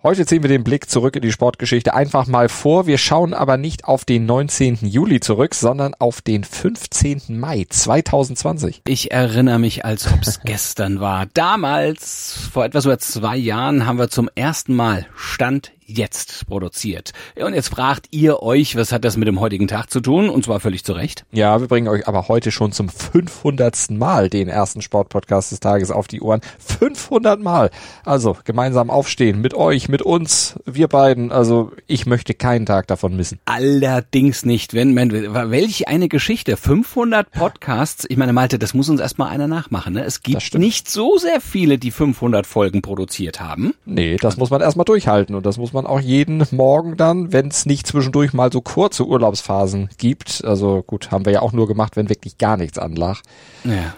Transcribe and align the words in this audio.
Heute 0.00 0.24
ziehen 0.26 0.44
wir 0.44 0.48
den 0.48 0.62
Blick 0.62 0.88
zurück 0.88 1.16
in 1.16 1.22
die 1.22 1.32
Sportgeschichte 1.32 1.92
einfach 1.92 2.28
mal 2.28 2.48
vor. 2.48 2.86
Wir 2.86 2.98
schauen 2.98 3.34
aber 3.34 3.56
nicht 3.56 3.84
auf 3.84 4.04
den 4.04 4.26
19. 4.26 4.78
Juli 4.82 5.18
zurück, 5.18 5.56
sondern 5.56 5.92
auf 5.98 6.20
den 6.20 6.44
15. 6.44 7.36
Mai 7.36 7.66
2020. 7.68 8.82
Ich 8.86 9.10
erinnere 9.10 9.58
mich, 9.58 9.84
als 9.84 10.06
ob 10.12 10.22
es 10.22 10.40
gestern 10.44 11.00
war. 11.00 11.26
Damals, 11.34 12.38
vor 12.52 12.64
etwas 12.64 12.84
über 12.84 13.00
zwei 13.00 13.36
Jahren, 13.36 13.86
haben 13.86 13.98
wir 13.98 14.08
zum 14.08 14.30
ersten 14.36 14.72
Mal 14.72 15.08
Stand 15.16 15.72
jetzt 15.88 16.46
produziert. 16.46 17.12
Und 17.36 17.54
jetzt 17.54 17.68
fragt 17.68 18.06
ihr 18.10 18.42
euch, 18.42 18.76
was 18.76 18.92
hat 18.92 19.04
das 19.04 19.16
mit 19.16 19.26
dem 19.26 19.40
heutigen 19.40 19.66
Tag 19.66 19.90
zu 19.90 20.00
tun? 20.00 20.28
Und 20.28 20.44
zwar 20.44 20.60
völlig 20.60 20.84
zu 20.84 20.92
Recht. 20.92 21.24
Ja, 21.32 21.60
wir 21.60 21.68
bringen 21.68 21.88
euch 21.88 22.06
aber 22.06 22.28
heute 22.28 22.50
schon 22.50 22.72
zum 22.72 22.88
500. 22.88 23.90
Mal 23.90 24.28
den 24.28 24.48
ersten 24.48 24.82
Sportpodcast 24.82 25.52
des 25.52 25.60
Tages 25.60 25.90
auf 25.90 26.06
die 26.06 26.20
Ohren. 26.20 26.40
500 26.58 27.40
Mal. 27.40 27.70
Also 28.04 28.36
gemeinsam 28.44 28.90
aufstehen 28.90 29.40
mit 29.40 29.54
euch, 29.54 29.88
mit 29.88 30.02
uns, 30.02 30.56
wir 30.66 30.88
beiden. 30.88 31.32
Also 31.32 31.72
ich 31.86 32.06
möchte 32.06 32.34
keinen 32.34 32.66
Tag 32.66 32.86
davon 32.86 33.16
missen. 33.16 33.40
Allerdings 33.46 34.44
nicht. 34.44 34.74
Wenn, 34.74 34.94
man, 34.94 35.10
welch 35.10 35.88
eine 35.88 36.08
Geschichte. 36.08 36.56
500 36.56 37.30
Podcasts. 37.30 38.06
Ich 38.08 38.16
meine, 38.16 38.32
Malte, 38.32 38.58
das 38.58 38.74
muss 38.74 38.88
uns 38.88 39.00
erstmal 39.00 39.30
einer 39.30 39.46
nachmachen. 39.46 39.94
Ne? 39.94 40.04
Es 40.04 40.22
gibt 40.22 40.54
nicht 40.54 40.90
so 40.90 41.16
sehr 41.16 41.40
viele, 41.40 41.78
die 41.78 41.90
500 41.90 42.46
Folgen 42.46 42.82
produziert 42.82 43.40
haben. 43.40 43.74
Nee, 43.84 44.16
das 44.16 44.36
muss 44.36 44.50
man 44.50 44.60
erstmal 44.60 44.84
durchhalten 44.84 45.34
und 45.34 45.46
das 45.46 45.56
muss 45.56 45.72
man 45.72 45.77
man 45.78 45.86
auch 45.86 46.00
jeden 46.00 46.44
Morgen 46.50 46.96
dann, 46.96 47.32
wenn 47.32 47.48
es 47.48 47.66
nicht 47.66 47.86
zwischendurch 47.86 48.32
mal 48.32 48.52
so 48.52 48.60
kurze 48.60 49.06
Urlaubsphasen 49.06 49.88
gibt. 49.96 50.44
Also 50.44 50.82
gut, 50.86 51.10
haben 51.10 51.24
wir 51.24 51.32
ja 51.32 51.42
auch 51.42 51.52
nur 51.52 51.68
gemacht, 51.68 51.96
wenn 51.96 52.08
wirklich 52.08 52.38
gar 52.38 52.56
nichts 52.56 52.78
anlag. 52.78 53.22
Ja. 53.64 53.94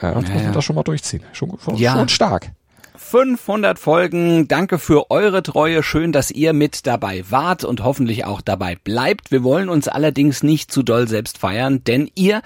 Ja, 0.00 0.12
und 0.12 0.28
ja, 0.28 0.34
muss 0.34 0.42
man 0.44 0.52
das 0.52 0.64
schon 0.64 0.76
mal 0.76 0.82
durchziehen. 0.84 1.22
Schon, 1.32 1.58
schon, 1.62 1.76
ja. 1.76 1.94
schon 1.94 2.08
stark. 2.08 2.52
500 2.96 3.78
Folgen. 3.78 4.48
Danke 4.48 4.78
für 4.78 5.10
eure 5.10 5.42
Treue. 5.42 5.82
Schön, 5.82 6.12
dass 6.12 6.30
ihr 6.30 6.52
mit 6.52 6.86
dabei 6.86 7.24
wart 7.30 7.64
und 7.64 7.82
hoffentlich 7.82 8.24
auch 8.24 8.40
dabei 8.40 8.76
bleibt. 8.76 9.30
Wir 9.30 9.42
wollen 9.42 9.68
uns 9.68 9.88
allerdings 9.88 10.42
nicht 10.42 10.70
zu 10.70 10.82
doll 10.82 11.08
selbst 11.08 11.38
feiern, 11.38 11.82
denn 11.84 12.10
ihr 12.14 12.42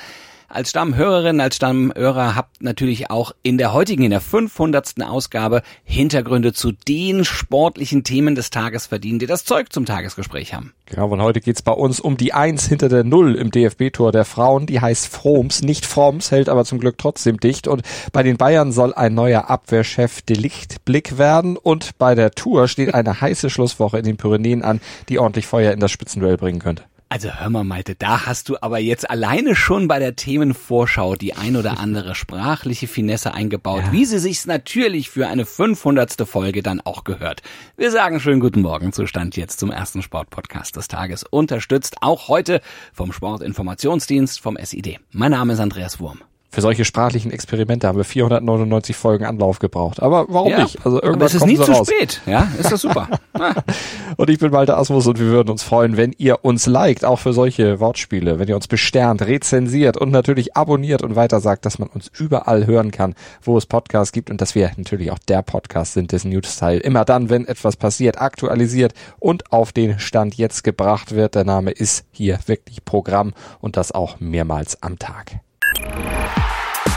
als 0.52 0.70
Stammhörerin, 0.70 1.40
als 1.40 1.56
Stammhörer 1.56 2.36
habt 2.36 2.62
natürlich 2.62 3.10
auch 3.10 3.32
in 3.42 3.56
der 3.56 3.72
heutigen, 3.72 4.02
in 4.04 4.10
der 4.10 4.20
500. 4.20 5.02
Ausgabe 5.02 5.62
Hintergründe 5.84 6.52
zu 6.52 6.72
den 6.72 7.24
sportlichen 7.24 8.04
Themen 8.04 8.34
des 8.34 8.50
Tages 8.50 8.86
verdient, 8.86 9.22
die 9.22 9.26
das 9.26 9.44
Zeug 9.44 9.72
zum 9.72 9.86
Tagesgespräch 9.86 10.52
haben. 10.52 10.74
Genau, 10.86 11.08
und 11.08 11.22
heute 11.22 11.40
geht's 11.40 11.62
bei 11.62 11.72
uns 11.72 12.00
um 12.00 12.18
die 12.18 12.34
Eins 12.34 12.68
hinter 12.68 12.90
der 12.90 13.02
Null 13.02 13.34
im 13.34 13.50
DFB-Tor 13.50 14.12
der 14.12 14.26
Frauen. 14.26 14.66
Die 14.66 14.80
heißt 14.80 15.08
Froms, 15.08 15.62
nicht 15.62 15.86
Froms, 15.86 16.30
hält 16.30 16.50
aber 16.50 16.66
zum 16.66 16.78
Glück 16.78 16.98
trotzdem 16.98 17.40
dicht. 17.40 17.66
Und 17.66 17.82
bei 18.12 18.22
den 18.22 18.36
Bayern 18.36 18.72
soll 18.72 18.92
ein 18.92 19.14
neuer 19.14 19.48
Abwehrchef 19.48 20.20
Delichtblick 20.20 21.16
werden. 21.16 21.56
Und 21.56 21.96
bei 21.96 22.14
der 22.14 22.32
Tour 22.32 22.68
steht 22.68 22.94
eine 22.94 23.20
heiße 23.22 23.48
Schlusswoche 23.48 23.98
in 23.98 24.04
den 24.04 24.18
Pyrenäen 24.18 24.62
an, 24.62 24.82
die 25.08 25.18
ordentlich 25.18 25.46
Feuer 25.46 25.72
in 25.72 25.80
das 25.80 25.90
Spitzenduell 25.90 26.36
bringen 26.36 26.58
könnte. 26.58 26.84
Also 27.12 27.28
hör 27.28 27.50
mal, 27.50 27.62
Malte, 27.62 27.94
da 27.94 28.24
hast 28.24 28.48
du 28.48 28.56
aber 28.62 28.78
jetzt 28.78 29.10
alleine 29.10 29.54
schon 29.54 29.86
bei 29.86 29.98
der 29.98 30.16
Themenvorschau 30.16 31.14
die 31.14 31.34
ein 31.34 31.56
oder 31.56 31.78
andere 31.78 32.14
sprachliche 32.14 32.86
Finesse 32.86 33.34
eingebaut, 33.34 33.82
ja. 33.84 33.92
wie 33.92 34.06
sie 34.06 34.18
sich's 34.18 34.46
natürlich 34.46 35.10
für 35.10 35.26
eine 35.26 35.44
500. 35.44 36.26
Folge 36.26 36.62
dann 36.62 36.80
auch 36.80 37.04
gehört. 37.04 37.42
Wir 37.76 37.90
sagen 37.90 38.18
schönen 38.18 38.40
guten 38.40 38.62
Morgen 38.62 38.94
zu 38.94 39.06
Stand 39.06 39.36
jetzt 39.36 39.60
zum 39.60 39.70
ersten 39.70 40.00
Sportpodcast 40.00 40.74
des 40.74 40.88
Tages, 40.88 41.22
unterstützt 41.22 41.96
auch 42.00 42.28
heute 42.28 42.62
vom 42.94 43.12
Sportinformationsdienst 43.12 44.40
vom 44.40 44.56
SID. 44.56 44.98
Mein 45.10 45.32
Name 45.32 45.52
ist 45.52 45.60
Andreas 45.60 46.00
Wurm 46.00 46.22
für 46.52 46.60
solche 46.60 46.84
sprachlichen 46.84 47.30
Experimente 47.30 47.88
haben 47.88 47.96
wir 47.96 48.04
499 48.04 48.94
Folgen 48.94 49.24
Anlauf 49.24 49.58
gebraucht. 49.58 50.02
Aber 50.02 50.26
warum 50.28 50.50
ja, 50.50 50.62
nicht? 50.62 50.84
Also 50.84 51.00
irgendwas 51.00 51.14
aber 51.14 51.24
es 51.24 51.34
ist 51.34 51.46
nie 51.46 51.56
zu 51.56 51.72
raus. 51.72 51.88
spät. 51.88 52.20
Ja, 52.26 52.46
ist 52.60 52.70
das 52.70 52.82
super. 52.82 53.08
und 54.18 54.28
ich 54.28 54.38
bin 54.38 54.52
Walter 54.52 54.76
Asmus 54.76 55.06
und 55.06 55.18
wir 55.18 55.28
würden 55.28 55.48
uns 55.48 55.62
freuen, 55.62 55.96
wenn 55.96 56.14
ihr 56.18 56.44
uns 56.44 56.66
liked, 56.66 57.06
auch 57.06 57.18
für 57.18 57.32
solche 57.32 57.80
Wortspiele, 57.80 58.38
wenn 58.38 58.48
ihr 58.48 58.54
uns 58.54 58.68
besternt, 58.68 59.22
rezensiert 59.22 59.96
und 59.96 60.10
natürlich 60.10 60.54
abonniert 60.54 61.02
und 61.02 61.16
weiter 61.16 61.40
sagt, 61.40 61.64
dass 61.64 61.78
man 61.78 61.88
uns 61.88 62.10
überall 62.18 62.66
hören 62.66 62.90
kann, 62.90 63.14
wo 63.40 63.56
es 63.56 63.64
Podcasts 63.64 64.12
gibt 64.12 64.30
und 64.30 64.42
dass 64.42 64.54
wir 64.54 64.70
natürlich 64.76 65.10
auch 65.10 65.18
der 65.18 65.40
Podcast 65.40 65.94
sind, 65.94 66.12
dessen 66.12 66.28
News-Teil 66.28 66.80
immer 66.80 67.06
dann, 67.06 67.30
wenn 67.30 67.46
etwas 67.46 67.76
passiert, 67.76 68.20
aktualisiert 68.20 68.92
und 69.18 69.50
auf 69.52 69.72
den 69.72 69.98
Stand 69.98 70.34
jetzt 70.34 70.64
gebracht 70.64 71.14
wird. 71.14 71.34
Der 71.34 71.44
Name 71.44 71.70
ist 71.70 72.04
hier 72.10 72.38
wirklich 72.44 72.84
Programm 72.84 73.32
und 73.60 73.78
das 73.78 73.90
auch 73.92 74.20
mehrmals 74.20 74.82
am 74.82 74.98
Tag. 74.98 75.40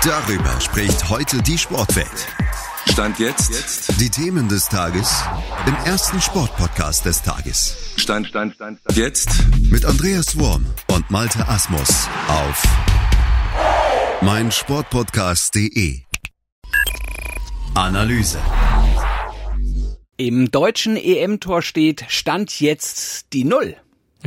Darüber 0.04 0.62
spricht 0.62 1.10
heute 1.10 1.42
die 1.42 1.58
Sportwelt. 1.58 2.28
Stand 2.92 3.20
jetzt. 3.20 4.00
Die 4.00 4.10
Themen 4.10 4.48
des 4.48 4.70
Tages 4.70 5.24
im 5.66 5.76
ersten 5.86 6.22
Sportpodcast 6.22 7.06
des 7.06 7.22
Tages. 7.22 7.76
Stand, 7.98 8.28
Stand, 8.28 8.54
Stand, 8.54 8.80
Stand. 8.80 8.98
Jetzt. 8.98 9.30
Mit 9.72 9.84
Andreas 9.84 10.38
Worm 10.40 10.66
und 10.94 11.10
Malte 11.10 11.48
Asmus 11.48 12.08
auf 12.28 12.64
meinsportpodcast.de. 14.22 16.02
Analyse. 17.74 18.40
Im 20.18 20.50
deutschen 20.50 20.96
EM-Tor 20.96 21.62
steht 21.62 22.06
Stand 22.08 22.62
jetzt 22.62 23.34
die 23.34 23.44
Null. 23.44 23.76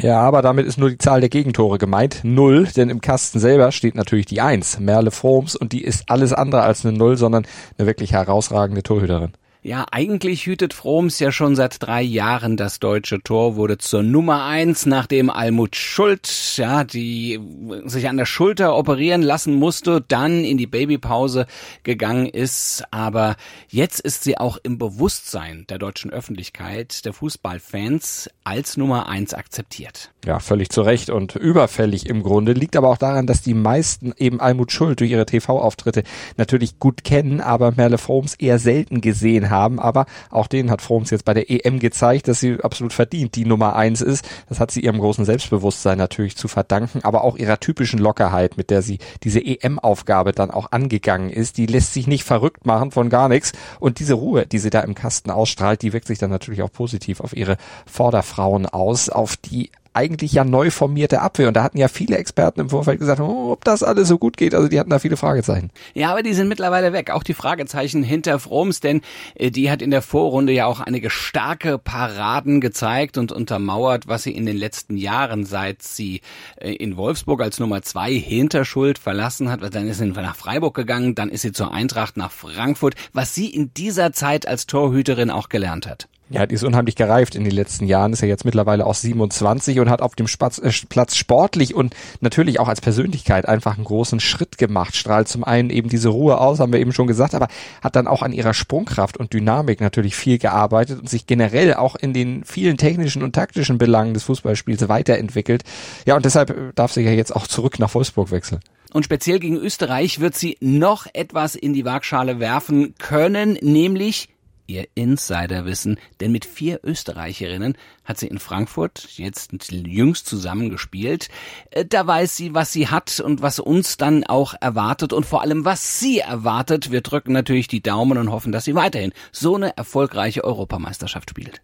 Ja, 0.01 0.21
aber 0.21 0.43
damit 0.43 0.67
ist 0.67 0.79
nur 0.79 0.91
die 0.91 0.99
Zahl 0.99 1.21
der 1.21 1.29
Gegentore 1.29 1.79
gemeint. 1.79 2.21
Null, 2.23 2.69
denn 2.77 2.89
im 2.89 3.01
Kasten 3.01 3.41
selber 3.41 3.73
steht 3.73 3.95
natürlich 3.95 4.27
die 4.27 4.41
Eins, 4.41 4.79
Merle 4.79 5.11
Froms, 5.11 5.57
und 5.57 5.73
die 5.73 5.83
ist 5.83 6.05
alles 6.09 6.33
andere 6.33 6.63
als 6.63 6.85
eine 6.85 6.97
Null, 6.97 7.17
sondern 7.17 7.47
eine 7.77 7.87
wirklich 7.87 8.13
herausragende 8.13 8.83
Torhüterin. 8.83 9.33
Ja, 9.69 9.85
eigentlich 9.91 10.47
hütet 10.47 10.73
Froms 10.73 11.19
ja 11.19 11.31
schon 11.31 11.55
seit 11.55 11.83
drei 11.83 12.01
Jahren 12.01 12.57
das 12.57 12.81
deutsche 12.81 13.23
Tor, 13.23 13.57
wurde 13.57 13.77
zur 13.77 14.03
Nummer 14.03 14.47
eins, 14.47 14.87
nachdem 14.87 15.29
Almut 15.29 15.77
Schuld, 15.77 16.57
ja, 16.57 16.85
die 16.85 17.39
sich 17.85 18.09
an 18.09 18.17
der 18.17 18.25
Schulter 18.25 18.75
operieren 18.75 19.21
lassen 19.21 19.53
musste, 19.57 20.03
dann 20.09 20.43
in 20.43 20.57
die 20.57 20.67
Babypause 20.67 21.47
gegangen 21.83 22.25
ist. 22.25 22.83
Aber 22.93 23.37
jetzt 23.69 24.01
ist 24.01 24.25
sie 24.25 24.39
auch 24.39 24.57
im 24.63 24.79
Bewusstsein 24.79 25.67
der 25.69 25.77
deutschen 25.77 26.11
Öffentlichkeit, 26.11 27.05
der 27.05 27.13
Fußballfans, 27.13 28.31
als 28.45 28.79
Nummer 28.79 29.07
eins 29.11 29.35
akzeptiert. 29.35 30.13
Ja, 30.25 30.39
völlig 30.39 30.71
zu 30.71 30.81
Recht 30.81 31.11
und 31.11 31.37
überfällig 31.37 32.07
im 32.07 32.23
Grunde. 32.23 32.55
Liegt 32.55 32.75
aber 32.75 32.89
auch 32.89 32.97
daran, 32.97 33.27
dass 33.27 33.43
die 33.43 33.53
meisten 33.53 34.15
eben 34.17 34.41
Almut 34.41 34.73
Schuld 34.73 35.01
durch 35.01 35.11
ihre 35.11 35.27
TV-Auftritte 35.27 36.05
natürlich 36.39 36.79
gut 36.79 37.05
kennen, 37.05 37.43
aber 37.43 37.73
Merle 37.73 37.99
Froms 37.99 38.35
eher 38.35 38.59
selten 38.59 39.03
gesehen 39.03 39.51
haben. 39.51 39.58
Aber 39.59 40.07
auch 40.31 40.47
denen 40.47 40.71
hat 40.71 40.83
Froms 40.83 41.11
jetzt 41.11 41.25
bei 41.25 41.35
der 41.35 41.51
EM 41.51 41.79
gezeigt, 41.79 42.29
dass 42.29 42.41
sie 42.41 42.59
absolut 42.63 42.93
verdient 42.93 43.37
die 43.37 43.45
Nummer 43.45 43.77
eins 43.77 44.01
ist. 44.01 44.29
Das 44.49 44.61
hat 44.61 44.71
sie 44.71 44.81
ihrem 44.81 44.99
großen 44.99 45.25
Selbstbewusstsein 45.25 45.99
natürlich 45.99 46.37
zu 46.37 46.49
verdanken, 46.49 47.01
aber 47.03 47.25
auch 47.25 47.37
ihrer 47.37 47.61
typischen 47.61 47.99
Lockerheit, 47.99 48.57
mit 48.57 48.71
der 48.71 48.83
sie 48.83 48.99
diese 49.25 49.41
EM-Aufgabe 49.41 50.33
dann 50.33 50.51
auch 50.51 50.73
angegangen 50.73 51.31
ist. 51.31 51.59
Die 51.59 51.67
lässt 51.67 51.95
sich 51.95 52.07
nicht 52.07 52.25
verrückt 52.25 52.67
machen 52.67 52.91
von 52.91 53.11
gar 53.11 53.29
nichts. 53.29 53.53
Und 53.81 53.99
diese 53.99 54.15
Ruhe, 54.15 54.47
die 54.47 54.59
sie 54.59 54.71
da 54.71 54.81
im 54.81 54.95
Kasten 54.95 55.31
ausstrahlt, 55.31 55.83
die 55.83 55.93
wirkt 55.93 56.07
sich 56.07 56.19
dann 56.19 56.31
natürlich 56.31 56.63
auch 56.63 56.73
positiv 56.73 57.21
auf 57.21 57.37
ihre 57.37 57.57
Vorderfrauen 57.87 58.67
aus, 58.67 59.09
auf 59.09 59.37
die 59.37 59.71
eigentlich 59.99 60.33
ja 60.33 60.45
neu 60.45 60.71
formierte 60.71 61.21
Abwehr. 61.21 61.49
Und 61.49 61.55
da 61.55 61.65
hatten 61.65 61.77
ja 61.77 61.89
viele 61.89 62.17
Experten 62.17 62.61
im 62.61 62.71
Vorfeld 62.71 63.01
gesagt, 63.01 63.21
oh, 63.21 63.51
ob 63.51 63.65
das 63.65 63.83
alles 63.83 64.07
so 64.07 64.17
gut 64.17 64.37
geht. 64.37 64.55
Also 64.55 64.69
die 64.69 64.79
hatten 64.79 64.91
da 64.91 65.01
viele 65.01 65.17
Fragezeichen. 65.17 65.71
Ja, 65.93 66.13
aber 66.13 66.23
die 66.23 66.35
sind 66.35 66.49
mittlerweile 66.49 66.93
weg. 66.93 67.11
Auch 67.11 67.25
die 67.25 67.35
Fragezeichen 67.35 68.05
hinter 68.05 68.39
Froms, 68.39 68.79
denn 68.79 69.01
äh, 69.35 69.51
die 69.51 69.73
hat 69.73 69.83
in 69.83 69.91
der 69.91 70.03
Vorrunde 70.03 70.53
ja 70.53 70.67
auch 70.67 70.79
einige 70.79 71.11
starke 71.11 71.79
Paraden 71.79 72.61
gezeigt 72.61 73.19
und 73.19 73.33
untermauert, 73.33 74.07
was 74.07 74.23
sie 74.23 74.31
in 74.31 74.47
den 74.47 74.57
letzten 74.57 74.97
Jahren, 74.97 75.45
seit 75.45 75.83
sie 75.83 76.21
äh, 76.61 76.73
in 76.73 76.97
Wolfsburg 76.97 77.43
als 77.43 77.59
Nummer 77.59 77.83
zwei 77.83 78.15
hinter 78.15 78.65
Schuld 78.65 78.99
verlassen 78.99 79.51
hat, 79.51 79.61
dann 79.75 79.89
ist 79.89 79.99
sie 79.99 80.07
nach 80.07 80.37
Freiburg 80.37 80.75
gegangen, 80.75 81.17
dann 81.17 81.29
ist 81.29 81.43
sie 81.43 81.53
zur 81.53 81.73
Eintracht 81.73 82.17
nach 82.17 82.31
Frankfurt, 82.31 82.95
was 83.13 83.35
sie 83.35 83.49
in 83.49 83.75
dieser 83.75 84.13
Zeit 84.13 84.47
als 84.47 84.67
Torhüterin 84.67 85.31
auch 85.31 85.49
gelernt 85.49 85.89
hat. 85.89 86.09
Ja, 86.31 86.45
die 86.45 86.55
ist 86.55 86.63
unheimlich 86.63 86.95
gereift 86.95 87.35
in 87.35 87.45
den 87.45 87.53
letzten 87.53 87.87
Jahren, 87.87 88.13
ist 88.13 88.21
ja 88.21 88.29
jetzt 88.29 88.45
mittlerweile 88.45 88.85
auch 88.85 88.95
27 88.95 89.81
und 89.81 89.89
hat 89.89 90.03
auf 90.03 90.15
dem 90.15 90.29
Spatz, 90.29 90.59
äh, 90.59 90.71
Platz 90.89 91.17
sportlich 91.17 91.75
und 91.75 91.95
natürlich 92.21 92.61
auch 92.61 92.69
als 92.69 92.83
Persönlichkeit 92.83 93.49
einfach 93.49 93.77
einen 93.77 93.85
großen 93.85 94.21
Schritt 94.21 94.59
gemacht. 94.59 94.95
Strahlt 94.95 95.29
zum 95.29 95.43
einen 95.43 95.71
eben 95.71 95.89
diese 95.89 96.11
Ruhe 96.11 96.39
aus, 96.39 96.61
haben 96.61 96.73
wir 96.73 96.81
eben 96.81 96.93
schon 96.93 97.07
gesagt, 97.07 97.35
aber 97.35 97.49
hat 97.83 97.97
dann 97.97 98.07
auch 98.07 98.21
an 98.21 98.33
ihrer 98.33 98.53
Sprungkraft 98.53 99.17
und 99.17 99.33
Dynamik 99.33 99.81
natürlich 99.81 100.17
viel 100.17 100.39
gearbeitet 100.39 101.01
und 101.01 101.09
sich 101.09 101.27
generell 101.27 101.75
auch 101.75 101.97
in 101.97 102.13
den 102.13 102.45
vielen 102.45 102.77
technischen 102.77 103.23
und 103.23 103.35
taktischen 103.35 103.79
Belangen 103.79 104.13
des 104.13 104.25
Fußballspiels 104.25 104.89
weiterentwickelt. 104.89 105.65
Ja, 106.05 106.17
und 106.17 106.27
deshalb 106.27 106.51
äh, 106.51 106.73
darf 106.75 106.93
sie 106.93 107.03
ja 107.03 107.13
jetzt 107.13 107.35
auch 107.35 107.47
zurück 107.47 107.79
nach 107.79 107.95
Wolfsburg 107.95 108.31
wechseln. 108.31 108.61
Und 108.93 109.05
speziell 109.05 109.39
gegen 109.39 109.57
Österreich 109.57 110.21
wird 110.21 110.35
sie 110.35 110.57
noch 110.61 111.07
etwas 111.13 111.55
in 111.55 111.75
die 111.75 111.85
Waagschale 111.85 112.41
werfen 112.41 112.95
können, 112.99 113.59
nämlich 113.61 114.29
ihr 114.69 114.87
Insiderwissen, 114.95 115.99
denn 116.21 116.31
mit 116.31 116.45
vier 116.45 116.81
Österreicherinnen 116.85 117.77
hat 118.05 118.19
sie 118.19 118.29
in 118.29 118.39
Frankfurt 118.39 119.09
jetzt 119.17 119.53
jüngst 119.73 120.27
zusammengespielt. 120.27 121.29
Äh, 121.71 121.85
da 121.85 122.07
weiß 122.07 122.37
sie, 122.37 122.55
was 122.55 122.73
sie 122.73 122.89
hat 122.89 123.19
und 123.21 123.43
was 123.43 123.59
uns 123.59 123.97
dann 123.97 124.25
auch 124.25 124.55
erwartet 124.61 125.13
und 125.13 125.27
vor 125.27 125.43
allem, 125.43 125.65
was 125.65 125.99
sie 125.99 126.21
erwartet. 126.21 126.93
Wir 126.93 127.01
drücken 127.01 127.33
natürlich 127.33 127.69
die 127.69 127.83
Daumen 127.83 128.19
und 128.19 128.31
hoffen, 128.31 128.53
dass 128.53 128.65
sie 128.65 128.75
weiterhin 128.75 129.13
so 129.33 129.57
eine 129.57 129.77
erfolgreiche 129.77 130.45
Europameisterschaft 130.45 131.31
spielt. 131.31 131.61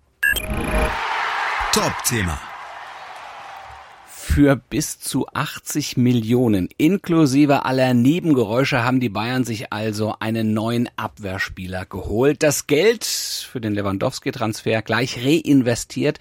Top-Thema. 1.72 2.40
Für 4.26 4.56
bis 4.56 4.98
zu 4.98 5.28
80 5.28 5.96
Millionen 5.96 6.68
inklusive 6.76 7.66
aller 7.66 7.94
Nebengeräusche 7.94 8.82
haben 8.82 8.98
die 8.98 9.10
Bayern 9.10 9.44
sich 9.44 9.72
also 9.72 10.16
einen 10.18 10.54
neuen 10.54 10.88
Abwehrspieler 10.96 11.84
geholt. 11.86 12.42
Das 12.42 12.66
Geld 12.66 13.04
für 13.04 13.60
den 13.60 13.74
Lewandowski-Transfer 13.74 14.82
gleich 14.82 15.24
reinvestiert 15.24 16.18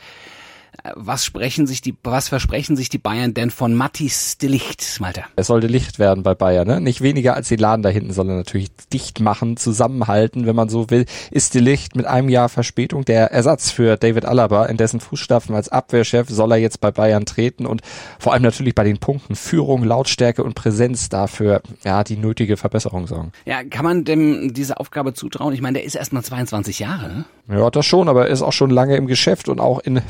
was 0.96 1.24
sprechen 1.24 1.68
sich 1.68 1.82
die, 1.82 1.96
was 2.04 2.28
versprechen 2.28 2.76
sich 2.76 2.90
die 2.90 2.98
Bayern 2.98 3.34
denn 3.34 3.52
von 3.52 3.74
Mattis 3.74 4.38
de 4.38 4.50
Licht, 4.50 5.00
Malte? 5.00 5.24
Es 5.36 5.48
sollte 5.48 5.68
Licht 5.68 6.00
werden 6.00 6.24
bei 6.24 6.36
Bayern, 6.36 6.68
ne? 6.68 6.82
Nicht 6.82 7.02
weniger 7.02 7.36
als 7.36 7.48
die 7.48 7.56
Laden 7.56 7.84
da 7.84 7.90
hinten, 7.90 8.12
sondern 8.12 8.38
natürlich 8.38 8.70
dicht 8.92 9.20
machen, 9.20 9.56
zusammenhalten, 9.58 10.46
wenn 10.46 10.56
man 10.56 10.70
so 10.70 10.90
will. 10.90 11.06
Ist 11.32 11.54
de 11.54 11.62
Licht 11.62 11.96
mit 11.96 12.06
einem 12.06 12.30
Jahr 12.30 12.50
Verspätung 12.50 13.06
der 13.06 13.32
Ersatz 13.32 13.72
für 13.72 13.98
David 13.98 14.26
Alaba, 14.26 14.66
in 14.66 14.78
dessen 14.78 15.00
Fußstapfen 15.00 15.56
als 15.56 15.70
Abwehrchef 15.70 16.30
soll 16.30 16.52
er 16.52 16.58
jetzt 16.58 16.82
bei 16.82 16.92
Bayern 16.92 17.26
treten 17.26 17.66
und 17.66 17.82
vor 18.20 18.34
allem 18.34 18.44
natürlich 18.44 18.76
bei 18.76 18.84
den 18.84 18.98
Punkten 18.98 19.36
Führung, 19.36 19.84
Lautstärke 19.84 20.44
und 20.44 20.56
Präsenz 20.56 21.10
dafür, 21.10 21.62
ja, 21.84 22.04
die 22.04 22.18
nötige 22.18 22.58
Verbesserung 22.58 23.08
sorgen. 23.08 23.32
Ja, 23.46 23.64
kann 23.64 23.86
man 23.86 24.04
dem 24.04 24.54
diese 24.54 24.80
Aufgabe 24.80 25.14
zutrauen? 25.14 25.54
Ich 25.54 25.62
meine, 25.62 25.80
der 25.80 25.86
ist 25.86 25.96
erst 25.96 26.14
mal 26.14 26.24
22 26.24 26.80
Jahre, 26.80 27.08
ne? 27.08 27.26
Ja, 27.50 27.70
das 27.70 27.86
schon, 27.86 28.08
aber 28.08 28.28
er 28.28 28.32
ist 28.32 28.42
auch 28.42 28.54
schon 28.54 28.70
lange 28.70 28.96
im 28.96 29.06
Geschäft 29.06 29.50
und 29.50 29.60
auch 29.60 29.80
in 29.80 30.02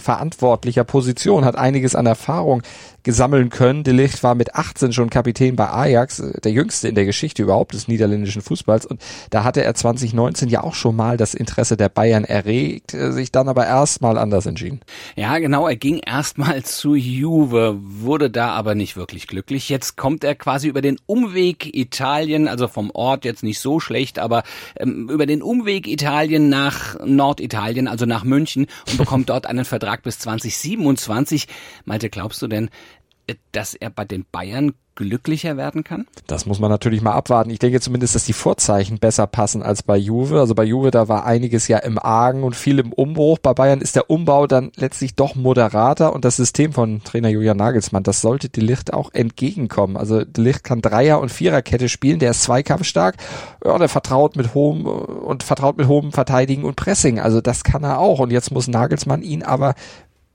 verantwortlicher 0.54 0.84
Position, 0.84 1.46
hat 1.46 1.56
einiges 1.56 1.96
an 1.96 2.06
Erfahrung 2.06 2.62
gesammeln 3.04 3.50
können. 3.50 3.84
De 3.84 3.94
Ligt 3.94 4.24
war 4.24 4.34
mit 4.34 4.56
18 4.56 4.94
schon 4.94 5.10
Kapitän 5.10 5.56
bei 5.56 5.70
Ajax, 5.70 6.20
äh, 6.20 6.42
der 6.42 6.52
jüngste 6.52 6.88
in 6.88 6.96
der 6.96 7.06
Geschichte 7.06 7.44
überhaupt 7.44 7.74
des 7.74 7.88
niederländischen 7.88 8.42
Fußballs. 8.42 8.86
Und 8.86 9.02
da 9.30 9.44
hatte 9.44 9.64
er 9.64 9.76
2019 9.76 10.50
ja 10.50 10.64
auch 10.64 10.74
schon 10.74 10.96
mal 10.96 11.18
das 11.18 11.34
Interesse 11.34 11.78
der 11.78 11.90
Bayern 11.90 12.24
erregt, 12.24 12.94
äh, 12.94 13.12
sich 13.12 13.32
dann 13.32 13.50
aber 13.50 13.66
erstmal 13.66 14.18
anders 14.18 14.46
entschieden. 14.46 14.80
Ja, 15.16 15.38
genau, 15.40 15.68
er 15.68 15.76
ging 15.76 16.00
erstmal 16.00 16.64
zu 16.64 16.96
Juve, 16.96 17.78
wurde 17.82 18.30
da 18.30 18.52
aber 18.52 18.74
nicht 18.74 18.96
wirklich 18.96 19.28
glücklich. 19.28 19.70
Jetzt 19.70 19.98
kommt 19.98 20.24
er 20.24 20.36
quasi 20.36 20.68
über 20.68 20.82
den 20.82 20.98
Umweg 21.06 21.76
Italien, 21.76 22.48
also 22.48 22.68
vom 22.68 22.90
Ort 22.92 23.26
jetzt 23.26 23.44
nicht 23.44 23.60
so 23.60 23.80
schlecht, 23.80 24.18
aber 24.18 24.44
ähm, 24.78 25.10
über 25.10 25.26
den 25.26 25.42
Umweg 25.42 25.88
Italien 25.88 26.48
nach 26.48 26.98
Norditalien, 27.06 27.88
also 27.88 28.06
nach 28.06 28.24
München 28.24 28.68
und 28.90 28.98
bekommt 28.98 29.30
dort 29.30 29.46
einen 29.46 29.66
Vertrag 29.66 30.04
bis 30.04 30.20
2027. 30.50 31.48
Malte, 31.86 32.10
glaubst 32.10 32.42
du 32.42 32.48
denn, 32.48 32.70
dass 33.52 33.74
er 33.74 33.90
bei 33.90 34.06
den 34.06 34.26
Bayern 34.32 34.74
glücklicher 34.96 35.58
werden 35.58 35.84
kann? 35.84 36.06
Das 36.28 36.46
muss 36.46 36.60
man 36.60 36.70
natürlich 36.70 37.02
mal 37.02 37.14
abwarten. 37.14 37.50
Ich 37.50 37.58
denke 37.58 37.80
zumindest, 37.80 38.16
dass 38.16 38.26
die 38.26 38.34
Vorzeichen 38.34 39.00
besser 39.00 39.26
passen 39.26 39.64
als 39.64 39.82
bei 39.82 39.98
Juve. 39.98 40.40
Also 40.40 40.54
bei 40.54 40.64
Juve, 40.64 40.92
da 40.92 41.08
war 41.08 41.26
einiges 41.26 41.68
ja 41.68 41.80
im 41.80 41.98
Argen 41.98 42.44
und 42.44 42.56
viel 42.56 42.80
im 42.80 42.94
Umbruch. 42.94 43.40
Bei 43.40 43.54
Bayern 43.54 43.82
ist 43.82 43.96
der 43.96 44.10
Umbau 44.10 44.46
dann 44.46 44.72
letztlich 44.76 45.16
doch 45.16 45.36
moderater 45.36 46.14
und 46.14 46.26
das 46.26 46.36
System 46.36 46.74
von 46.74 47.04
Trainer 47.04 47.30
Julian 47.30 47.58
Nagelsmann, 47.58 48.04
das 48.04 48.22
sollte 48.22 48.50
De 48.50 48.64
Licht 48.64 48.94
auch 48.94 49.12
entgegenkommen. 49.14 49.98
Also 49.98 50.24
De 50.26 50.44
Licht 50.44 50.64
kann 50.64 50.82
Dreier- 50.82 51.20
und 51.20 51.32
Viererkette 51.32 51.90
spielen, 51.90 52.20
der 52.20 52.32
ist 52.32 52.44
zweikampfstark. 52.44 53.16
Ja, 53.66 53.78
der 53.78 53.90
vertraut 53.90 54.36
mit 54.36 54.54
hohem 54.54 54.86
und 54.86 55.44
vertraut 55.44 55.78
mit 55.78 55.88
hohem 55.88 56.12
Verteidigen 56.12 56.66
und 56.66 56.76
Pressing. 56.76 57.20
Also 57.20 57.42
das 57.42 57.64
kann 57.64 57.84
er 57.84 58.00
auch 58.00 58.20
und 58.20 58.32
jetzt 58.32 58.52
muss 58.52 58.68
Nagelsmann 58.68 59.24
ihn 59.24 59.44
aber 59.44 59.74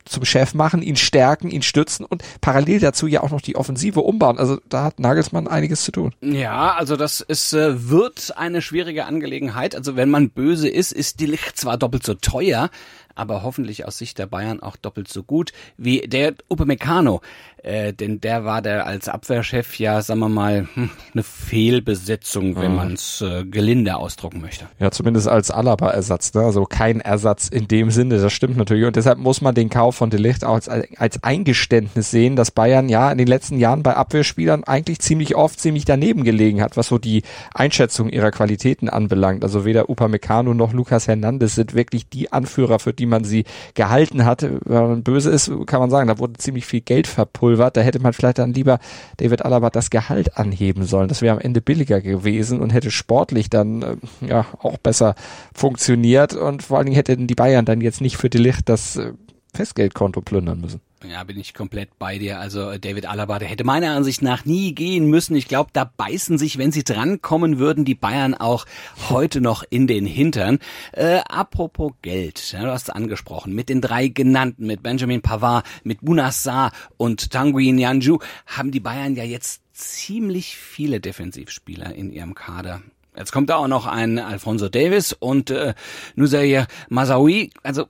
zum 0.09 0.25
Chef 0.25 0.55
machen, 0.55 0.83
ihn 0.83 0.97
stärken, 0.97 1.51
ihn 1.51 1.63
stützen 1.63 2.05
und 2.05 2.23
parallel 2.41 2.81
dazu 2.81 3.07
ja 3.07 3.23
auch 3.23 3.31
noch 3.31 3.41
die 3.41 3.57
Offensive 3.57 4.01
umbauen. 4.01 4.39
Also 4.39 4.59
da 4.69 4.85
hat 4.85 5.01
Nagelsmann 5.01 5.49
einiges 5.49 5.85
zu 5.85 5.93
tun. 5.93 6.15
Ja, 6.21 6.75
also 6.75 6.97
das 6.97 7.21
ist, 7.21 7.53
äh, 7.53 7.91
wird 7.91 8.37
eine 8.37 8.63
schwierige 8.63 9.07
Angelegenheit. 9.07 9.75
Also 9.75 9.97
wenn 9.97 10.11
man 10.11 10.31
böse 10.31 10.69
ist, 10.69 10.93
ist 10.93 11.21
die 11.21 11.27
Licht 11.27 11.57
zwar 11.59 11.77
doppelt 11.77 12.05
so 12.05 12.15
teuer, 12.15 12.71
aber 13.19 13.43
hoffentlich 13.43 13.87
aus 13.87 13.99
Sicht 13.99 14.19
der 14.19 14.26
Bayern 14.26 14.61
auch 14.61 14.76
doppelt 14.76 15.09
so 15.09 15.23
gut 15.23 15.53
wie 15.76 16.00
der 16.00 16.35
Upamecano, 16.49 17.20
äh, 17.62 17.93
denn 17.93 18.20
der 18.20 18.44
war 18.44 18.62
der 18.62 18.87
als 18.87 19.09
Abwehrchef 19.09 19.79
ja, 19.79 20.00
sagen 20.00 20.20
wir 20.20 20.29
mal, 20.29 20.69
hm, 20.75 20.91
eine 21.12 21.23
Fehlbesetzung, 21.23 22.56
wenn 22.56 22.70
mhm. 22.70 22.76
man 22.76 22.93
es 22.93 23.20
äh, 23.20 23.44
gelinde 23.44 23.97
ausdrucken 23.97 24.41
möchte. 24.41 24.67
Ja, 24.79 24.91
zumindest 24.91 25.29
als 25.29 25.50
Alaba-Ersatz, 25.50 26.35
ne? 26.35 26.43
also 26.43 26.65
kein 26.65 27.00
Ersatz 27.00 27.49
in 27.49 27.67
dem 27.67 27.91
Sinne, 27.91 28.20
das 28.20 28.32
stimmt 28.32 28.56
natürlich 28.56 28.87
und 28.87 28.97
deshalb 28.97 29.19
muss 29.19 29.41
man 29.41 29.55
den 29.55 29.71
Kauf 29.71 29.97
von 29.97 30.11
Delicht 30.11 30.44
auch 30.44 30.55
als, 30.55 30.69
als 30.69 31.23
Eingeständnis 31.23 32.11
sehen, 32.11 32.37
dass 32.37 32.53
Bayern 32.53 32.88
ja 32.88 33.11
in 33.11 33.19
den 33.19 33.26
letzten 33.26 33.59
Jahren 33.59 33.82
bei 33.82 33.94
Abwehrspielern 33.94 34.64
eigentlich 34.64 35.00
ziemlich 35.00 35.35
oft 35.35 35.59
ziemlich 35.59 35.85
daneben 35.85 36.23
gelegen 36.25 36.62
hat, 36.62 36.76
was 36.76 36.87
so 36.87 36.99
die 36.99 37.23
Einschätzung 37.53 38.09
ihrer 38.09 38.31
Qualitäten 38.31 38.88
anbelangt. 38.88 39.43
Also 39.43 39.64
weder 39.64 39.91
Upamecano 39.91 40.55
noch 40.55 40.73
Lucas 40.73 41.09
Hernandez 41.09 41.56
sind 41.56 41.75
wirklich 41.75 42.09
die 42.09 42.32
Anführer, 42.32 42.79
für 42.79 42.93
die 42.93 43.06
man 43.09 43.25
sie 43.25 43.45
gehalten 43.75 44.25
hat. 44.25 44.43
Wenn 44.43 44.61
man 44.65 45.03
böse 45.03 45.31
ist, 45.31 45.51
kann 45.67 45.81
man 45.81 45.91
sagen, 45.91 46.09
da 46.09 46.19
wurde 46.19 46.35
ziemlich 46.35 46.67
viel 46.67 46.81
Geld 46.81 47.07
verpulvert. 47.07 47.77
Da 47.77 47.81
hätte 47.81 48.01
man 48.01 48.13
vielleicht 48.13 48.39
dann 48.39 48.53
lieber 48.53 48.79
David 49.17 49.45
Alaba 49.45 49.71
das 49.71 49.91
Gehalt 49.91 50.37
anheben 50.37 50.85
sollen. 50.85 51.09
Das 51.09 51.23
wäre 51.23 51.35
am 51.35 51.41
Ende 51.41 51.61
billiger 51.61 52.01
gewesen 52.01 52.61
und 52.61 52.73
hätte 52.73 52.91
sportlich 52.91 53.51
dann 53.51 53.83
äh, 53.83 53.97
ja 54.27 54.47
auch 54.61 54.79
besser 54.79 55.15
funktioniert. 55.55 56.35
Und 56.35 56.63
vor 56.63 56.79
allen 56.79 56.87
Dingen 56.87 56.97
hätten 56.97 57.27
die 57.27 57.35
Bayern 57.35 57.65
dann 57.65 57.81
jetzt 57.81 58.01
nicht 58.01 58.17
für 58.17 58.31
die 58.31 58.39
Licht 58.39 58.69
das 58.69 58.97
äh, 58.97 59.13
Festgeldkonto 59.55 60.21
plündern 60.21 60.61
müssen. 60.61 60.81
Ja, 61.05 61.23
bin 61.23 61.39
ich 61.39 61.55
komplett 61.55 61.97
bei 61.99 62.19
dir. 62.19 62.41
Also 62.41 62.71
äh, 62.71 62.81
David 62.81 63.06
Alaba, 63.06 63.39
der 63.39 63.49
hätte 63.49 63.62
meiner 63.62 63.93
Ansicht 63.93 64.21
nach 64.21 64.45
nie 64.45 64.75
gehen 64.75 65.06
müssen. 65.06 65.37
Ich 65.37 65.47
glaube, 65.47 65.71
da 65.73 65.85
beißen 65.85 66.39
sich, 66.39 66.59
wenn 66.59 66.73
sie 66.73 66.83
drankommen 66.83 67.59
würden, 67.59 67.85
die 67.85 67.95
Bayern 67.95 68.35
auch 68.35 68.67
heute 69.09 69.41
noch 69.41 69.62
in 69.71 69.87
den 69.87 70.06
Hintern. 70.06 70.59
Äh, 70.93 71.21
apropos 71.29 71.93
Geld, 72.03 72.53
ja, 72.53 72.62
du 72.62 72.73
hast 72.73 72.89
es 72.89 72.91
angesprochen, 72.91 73.55
mit 73.55 73.69
den 73.69 73.81
drei 73.81 74.09
genannten, 74.09 74.67
mit 74.67 74.83
Benjamin 74.83 75.23
Pavard, 75.23 75.65
mit 75.85 76.03
Munassar 76.03 76.73
und 76.97 77.31
Tanguy 77.31 77.73
Nyanju, 77.73 78.19
haben 78.47 78.73
die 78.73 78.81
Bayern 78.81 79.15
ja 79.15 79.25
jetzt 79.25 79.62
ziemlich 79.73 80.56
viele 80.56 81.00
Defensivspieler 81.00 81.95
in 81.95 82.11
ihrem 82.11 82.35
Kader. 82.35 82.83
Jetzt 83.17 83.33
kommt 83.33 83.50
da 83.50 83.56
auch 83.56 83.69
noch 83.69 83.87
ein 83.87 84.19
Alfonso 84.19 84.69
Davis 84.69 85.12
und 85.12 85.50
äh, 85.50 85.75
Nusair 86.17 86.67
Mazaoui. 86.89 87.50
Also 87.62 87.87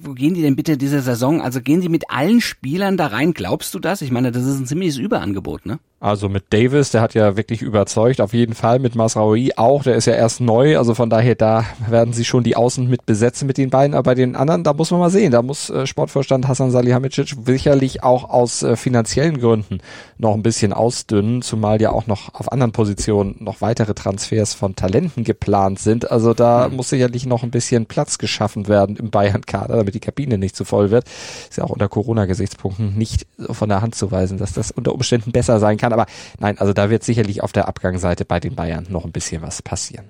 wo 0.00 0.14
gehen 0.14 0.34
die 0.34 0.42
denn 0.42 0.56
bitte 0.56 0.76
diese 0.76 1.00
Saison? 1.00 1.40
Also 1.40 1.60
gehen 1.60 1.80
die 1.80 1.88
mit 1.88 2.10
allen 2.10 2.40
Spielern 2.40 2.96
da 2.96 3.06
rein? 3.06 3.34
Glaubst 3.34 3.72
du 3.74 3.78
das? 3.78 4.02
Ich 4.02 4.10
meine, 4.10 4.32
das 4.32 4.44
ist 4.44 4.58
ein 4.58 4.66
ziemliches 4.66 4.98
Überangebot, 4.98 5.64
ne? 5.64 5.78
Also 6.00 6.28
mit 6.28 6.44
Davis, 6.50 6.90
der 6.90 7.00
hat 7.00 7.14
ja 7.14 7.36
wirklich 7.36 7.60
überzeugt, 7.60 8.20
auf 8.20 8.32
jeden 8.32 8.54
Fall. 8.54 8.78
Mit 8.78 8.94
Masraoui 8.94 9.54
auch, 9.56 9.82
der 9.82 9.96
ist 9.96 10.06
ja 10.06 10.12
erst 10.12 10.40
neu, 10.40 10.78
also 10.78 10.94
von 10.94 11.10
daher, 11.10 11.34
da 11.34 11.64
werden 11.88 12.12
sie 12.12 12.24
schon 12.24 12.44
die 12.44 12.54
Außen 12.54 12.88
mit 12.88 13.04
besetzen 13.04 13.48
mit 13.48 13.58
den 13.58 13.70
beiden, 13.70 13.94
aber 13.94 14.10
bei 14.10 14.14
den 14.14 14.36
anderen, 14.36 14.62
da 14.62 14.74
muss 14.74 14.92
man 14.92 15.00
mal 15.00 15.10
sehen, 15.10 15.32
da 15.32 15.42
muss 15.42 15.70
äh, 15.70 15.88
Sportvorstand 15.88 16.46
Hassan 16.46 16.70
Salihamidzic 16.70 17.34
sicherlich 17.44 18.04
auch 18.04 18.30
aus 18.30 18.62
äh, 18.62 18.76
finanziellen 18.76 19.40
Gründen 19.40 19.80
noch 20.18 20.34
ein 20.34 20.44
bisschen 20.44 20.72
ausdünnen, 20.72 21.42
zumal 21.42 21.82
ja 21.82 21.90
auch 21.90 22.06
noch 22.06 22.32
auf 22.32 22.52
anderen 22.52 22.70
Positionen 22.70 23.34
noch 23.40 23.60
weitere 23.60 23.94
Transfers 23.94 24.54
von 24.54 24.76
Talenten 24.76 25.24
geplant 25.24 25.80
sind, 25.80 26.12
also 26.12 26.32
da 26.32 26.68
mhm. 26.68 26.76
muss 26.76 26.90
sicherlich 26.90 27.26
noch 27.26 27.42
ein 27.42 27.50
bisschen 27.50 27.86
Platz 27.86 28.18
geschaffen 28.18 28.68
werden 28.68 28.94
im 28.94 29.10
Bayern-Kader, 29.10 29.78
damit 29.78 29.96
die 29.96 30.00
Kabine 30.00 30.38
nicht 30.38 30.54
zu 30.54 30.64
voll 30.64 30.92
wird. 30.92 31.06
Ist 31.48 31.58
ja 31.58 31.64
auch 31.64 31.70
unter 31.70 31.88
Corona-Gesichtspunkten 31.88 32.96
nicht 32.96 33.26
von 33.50 33.68
der 33.68 33.82
Hand 33.82 33.96
zu 33.96 34.12
weisen, 34.12 34.38
dass 34.38 34.52
das 34.52 34.70
unter 34.70 34.92
Umständen 34.92 35.32
besser 35.32 35.58
sein 35.58 35.76
kann 35.76 35.87
kann. 35.90 35.98
Aber 35.98 36.06
nein, 36.38 36.58
also 36.58 36.72
da 36.72 36.90
wird 36.90 37.04
sicherlich 37.04 37.42
auf 37.42 37.52
der 37.52 37.68
Abgangsseite 37.68 38.24
bei 38.24 38.40
den 38.40 38.54
Bayern 38.54 38.86
noch 38.88 39.04
ein 39.04 39.12
bisschen 39.12 39.42
was 39.42 39.62
passieren. 39.62 40.08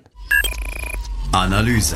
Analyse. 1.31 1.95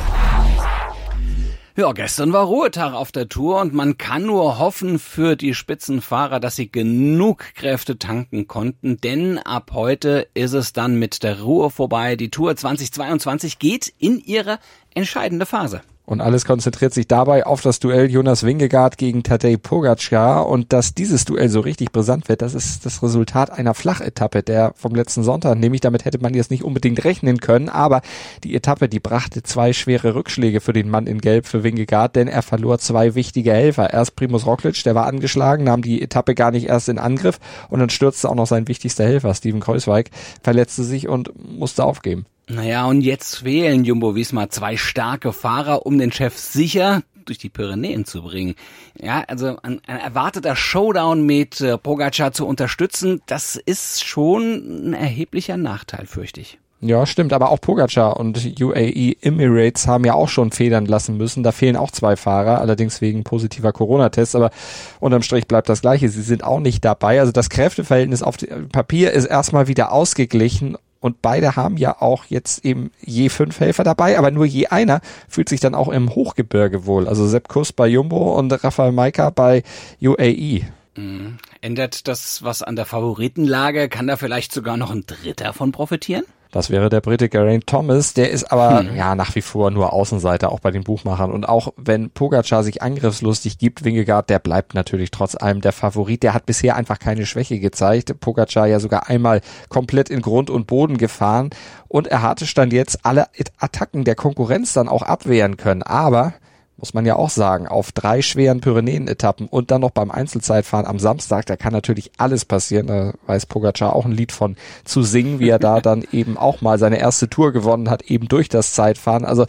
Ja, 1.75 1.91
gestern 1.91 2.31
war 2.33 2.45
Ruhetag 2.45 2.93
auf 2.93 3.11
der 3.11 3.29
Tour 3.29 3.59
und 3.59 3.73
man 3.73 3.97
kann 3.97 4.27
nur 4.27 4.59
hoffen 4.59 4.99
für 4.99 5.35
die 5.35 5.55
Spitzenfahrer, 5.55 6.39
dass 6.39 6.55
sie 6.55 6.71
genug 6.71 7.45
Kräfte 7.55 7.97
tanken 7.97 8.47
konnten, 8.47 8.97
denn 8.97 9.39
ab 9.39 9.71
heute 9.73 10.27
ist 10.35 10.53
es 10.53 10.73
dann 10.73 10.99
mit 10.99 11.23
der 11.23 11.41
Ruhe 11.41 11.71
vorbei. 11.71 12.15
Die 12.15 12.29
Tour 12.29 12.55
2022 12.55 13.57
geht 13.57 13.91
in 13.97 14.19
ihre 14.19 14.59
entscheidende 14.93 15.47
Phase. 15.47 15.81
Und 16.05 16.19
alles 16.19 16.43
konzentriert 16.43 16.93
sich 16.93 17.07
dabei 17.07 17.45
auf 17.45 17.61
das 17.61 17.79
Duell 17.79 18.11
Jonas 18.11 18.43
Wingegaard 18.43 18.97
gegen 18.97 19.23
Tadej 19.23 19.55
Pogacar. 19.57 20.49
Und 20.49 20.73
dass 20.73 20.93
dieses 20.93 21.23
Duell 21.23 21.47
so 21.47 21.61
richtig 21.61 21.93
brisant 21.93 22.27
wird, 22.27 22.41
das 22.41 22.53
ist 22.53 22.85
das 22.85 23.01
Resultat 23.01 23.51
einer 23.51 23.73
Flachetappe 23.73 24.43
der 24.43 24.73
vom 24.75 24.95
letzten 24.95 25.23
Sonntag. 25.23 25.57
Nämlich 25.57 25.79
damit 25.79 26.03
hätte 26.03 26.19
man 26.19 26.33
jetzt 26.33 26.51
nicht 26.51 26.63
unbedingt 26.63 27.05
rechnen 27.05 27.39
können. 27.39 27.69
Aber 27.69 28.01
die 28.43 28.53
Etappe, 28.53 28.89
die 28.89 28.99
brachte 28.99 29.43
zwei 29.43 29.71
schwere 29.71 30.13
Rückschläge 30.13 30.59
für 30.59 30.73
den 30.73 30.89
Mann 30.89 31.07
in 31.07 31.21
Gelb 31.21 31.47
für 31.47 31.63
Wingegaard, 31.63 32.17
denn 32.17 32.27
er 32.27 32.41
verlor 32.41 32.79
zwei 32.79 33.15
wichtige 33.15 33.53
Helfer. 33.53 33.93
Erst 33.93 34.17
Primus 34.17 34.45
Roglic, 34.45 34.83
der 34.83 34.95
war 34.95 35.05
angeschlagen, 35.05 35.63
nahm 35.63 35.81
die 35.81 36.01
Etappe 36.01 36.35
gar 36.35 36.51
nicht 36.51 36.67
erst 36.67 36.89
in 36.89 36.99
Angriff. 36.99 37.39
Und 37.69 37.79
dann 37.79 37.89
stürzte 37.89 38.29
auch 38.29 38.35
noch 38.35 38.47
sein 38.47 38.67
wichtigster 38.67 39.05
Helfer, 39.05 39.33
Steven 39.33 39.61
Kreuzweig, 39.61 40.09
verletzte 40.43 40.83
sich 40.83 41.07
und 41.07 41.31
musste 41.57 41.85
aufgeben. 41.85 42.25
Naja, 42.47 42.85
und 42.85 43.01
jetzt 43.01 43.37
fehlen 43.37 43.85
Jumbo 43.85 44.15
Visma 44.15 44.49
zwei 44.49 44.75
starke 44.75 45.31
Fahrer, 45.31 45.85
um 45.85 45.97
den 45.97 46.11
Chef 46.11 46.37
sicher 46.37 47.03
durch 47.25 47.37
die 47.37 47.49
Pyrenäen 47.49 48.03
zu 48.05 48.23
bringen. 48.23 48.55
Ja, 48.99 49.23
also 49.27 49.57
ein, 49.63 49.79
ein 49.87 49.97
erwarteter 49.97 50.55
Showdown 50.55 51.25
mit 51.25 51.61
äh, 51.61 51.77
Pogacar 51.77 52.33
zu 52.33 52.45
unterstützen, 52.45 53.21
das 53.27 53.55
ist 53.55 54.03
schon 54.03 54.89
ein 54.89 54.93
erheblicher 54.93 55.55
Nachteil, 55.55 56.05
fürchte 56.05 56.41
ich. 56.41 56.59
Ja, 56.85 57.05
stimmt, 57.05 57.31
aber 57.31 57.49
auch 57.49 57.61
Pogacar 57.61 58.19
und 58.19 58.37
UAE 58.59 59.15
Emirates 59.21 59.87
haben 59.87 60.03
ja 60.03 60.15
auch 60.15 60.27
schon 60.27 60.51
federn 60.51 60.85
lassen 60.85 61.15
müssen. 61.15 61.41
Da 61.41 61.53
fehlen 61.53 61.77
auch 61.77 61.91
zwei 61.91 62.17
Fahrer, 62.17 62.59
allerdings 62.59 62.99
wegen 62.99 63.23
positiver 63.23 63.71
Corona-Tests, 63.71 64.35
aber 64.35 64.51
unterm 64.99 65.21
Strich 65.21 65.47
bleibt 65.47 65.69
das 65.69 65.79
gleiche. 65.79 66.09
Sie 66.09 66.21
sind 66.21 66.43
auch 66.43 66.59
nicht 66.59 66.83
dabei. 66.83 67.21
Also 67.21 67.31
das 67.31 67.49
Kräfteverhältnis 67.49 68.21
auf 68.21 68.35
Papier 68.73 69.11
ist 69.11 69.23
erstmal 69.23 69.69
wieder 69.69 69.93
ausgeglichen 69.93 70.75
und 71.03 71.21
beide 71.21 71.57
haben 71.57 71.75
ja 71.75 72.01
auch 72.01 72.23
jetzt 72.25 72.63
eben 72.63 72.89
je 73.01 73.27
fünf 73.27 73.59
Helfer 73.59 73.83
dabei, 73.83 74.17
aber 74.17 74.31
nur 74.31 74.45
je 74.45 74.67
einer 74.67 75.01
fühlt 75.27 75.49
sich 75.49 75.59
dann 75.59 75.75
auch 75.75 75.89
im 75.89 76.15
Hochgebirge 76.15 76.85
wohl. 76.85 77.09
Also 77.09 77.27
Sepp 77.27 77.49
Kuss 77.49 77.73
bei 77.73 77.87
Jumbo 77.87 78.39
und 78.39 78.63
Rafael 78.63 78.93
Maika 78.93 79.29
bei 79.29 79.63
UAE. 80.01 80.61
Mhm. 80.95 81.39
Ändert 81.59 82.07
das 82.07 82.43
was 82.43 82.63
an 82.63 82.77
der 82.77 82.85
Favoritenlage? 82.85 83.89
Kann 83.89 84.07
da 84.07 84.15
vielleicht 84.15 84.53
sogar 84.53 84.77
noch 84.77 84.91
ein 84.91 85.05
Dritter 85.05 85.51
von 85.51 85.73
profitieren? 85.73 86.23
Das 86.53 86.69
wäre 86.69 86.89
der 86.89 87.01
Brite 87.01 87.29
Geraint 87.29 87.65
Thomas. 87.65 88.13
Der 88.13 88.29
ist 88.29 88.51
aber 88.51 88.81
hm. 88.81 88.95
ja 88.95 89.15
nach 89.15 89.33
wie 89.33 89.41
vor 89.41 89.71
nur 89.71 89.91
Außenseiter, 89.91 90.51
auch 90.51 90.59
bei 90.59 90.69
den 90.69 90.83
Buchmachern. 90.83 91.31
Und 91.31 91.49
auch 91.49 91.73
wenn 91.77 92.11
Pogacar 92.11 92.63
sich 92.63 92.83
angriffslustig 92.83 93.57
gibt, 93.57 93.83
Wingegaard, 93.83 94.29
der 94.29 94.37
bleibt 94.37 94.75
natürlich 94.75 95.09
trotz 95.09 95.33
allem 95.33 95.61
der 95.61 95.71
Favorit. 95.71 96.21
Der 96.21 96.35
hat 96.35 96.45
bisher 96.45 96.75
einfach 96.75 96.99
keine 96.99 97.25
Schwäche 97.25 97.59
gezeigt. 97.59 98.19
Pogacar 98.19 98.67
ja 98.67 98.79
sogar 98.79 99.09
einmal 99.09 99.41
komplett 99.67 100.11
in 100.11 100.21
Grund 100.21 100.51
und 100.51 100.67
Boden 100.67 100.99
gefahren. 100.99 101.49
Und 101.87 102.05
er 102.05 102.21
hatte 102.21 102.45
stand 102.45 102.71
jetzt 102.71 103.03
alle 103.03 103.29
Attacken 103.57 104.03
der 104.03 104.15
Konkurrenz 104.15 104.73
dann 104.73 104.87
auch 104.87 105.01
abwehren 105.01 105.57
können. 105.57 105.81
Aber 105.81 106.33
muss 106.77 106.93
man 106.93 107.05
ja 107.05 107.15
auch 107.15 107.29
sagen, 107.29 107.67
auf 107.67 107.91
drei 107.91 108.21
schweren 108.21 108.61
Pyrenäen-Etappen 108.61 109.47
und 109.47 109.71
dann 109.71 109.81
noch 109.81 109.91
beim 109.91 110.11
Einzelzeitfahren 110.11 110.85
am 110.85 110.99
Samstag, 110.99 111.45
da 111.45 111.55
kann 111.55 111.71
natürlich 111.71 112.11
alles 112.17 112.45
passieren. 112.45 112.87
Da 112.87 113.13
weiß 113.27 113.45
Pogacar 113.45 113.95
auch 113.95 114.05
ein 114.05 114.11
Lied 114.11 114.31
von 114.31 114.55
zu 114.83 115.03
singen, 115.03 115.39
wie 115.39 115.49
er 115.49 115.59
da 115.59 115.81
dann 115.81 116.03
eben 116.11 116.37
auch 116.37 116.61
mal 116.61 116.79
seine 116.79 116.99
erste 116.99 117.29
Tour 117.29 117.53
gewonnen 117.53 117.89
hat, 117.89 118.03
eben 118.03 118.27
durch 118.27 118.49
das 118.49 118.73
Zeitfahren. 118.73 119.25
Also 119.25 119.45